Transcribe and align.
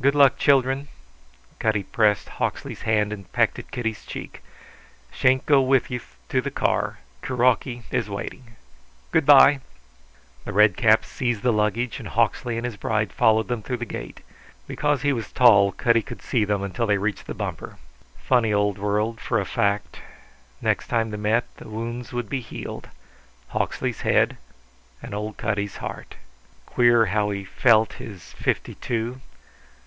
"Good 0.00 0.14
luck, 0.14 0.38
children!" 0.38 0.86
Cutty 1.58 1.82
pressed 1.82 2.28
Hawksley's 2.28 2.82
hand 2.82 3.12
and 3.12 3.30
pecked 3.32 3.58
at 3.58 3.72
Kitty's 3.72 4.06
cheek. 4.06 4.44
"Shan't 5.10 5.44
go 5.44 5.60
through 5.60 5.68
with 5.68 5.90
you 5.90 6.00
to 6.28 6.40
the 6.40 6.52
car. 6.52 6.98
Kuroki 7.20 7.82
is 7.90 8.08
waiting. 8.08 8.54
Good 9.10 9.26
bye!" 9.26 9.58
The 10.44 10.52
redcaps 10.52 11.08
seized 11.08 11.42
the 11.42 11.52
luggage, 11.52 11.98
and 11.98 12.06
Hawksley 12.10 12.56
and 12.56 12.64
his 12.64 12.76
bride 12.76 13.12
followed 13.12 13.48
them 13.48 13.60
through 13.60 13.78
the 13.78 13.82
gate. 13.86 14.20
Because 14.68 15.02
he 15.02 15.12
was 15.12 15.32
tall 15.32 15.72
Cutty 15.72 16.02
could 16.02 16.22
see 16.22 16.44
them 16.44 16.62
until 16.62 16.86
they 16.86 16.96
reached 16.98 17.26
the 17.26 17.34
bumper. 17.34 17.76
Funny 18.22 18.52
old 18.52 18.78
world, 18.78 19.20
for 19.20 19.40
a 19.40 19.44
fact. 19.44 19.98
Next 20.62 20.86
time 20.86 21.10
they 21.10 21.16
met 21.16 21.42
the 21.56 21.68
wounds 21.68 22.12
would 22.12 22.28
be 22.28 22.38
healed 22.40 22.88
Hawksley's 23.48 24.02
head 24.02 24.36
and 25.02 25.12
old 25.12 25.38
Cutty's 25.38 25.78
heart. 25.78 26.14
Queer 26.66 27.06
how 27.06 27.30
he 27.30 27.44
felt 27.44 27.94
his 27.94 28.32
fifty 28.34 28.76
two. 28.76 29.20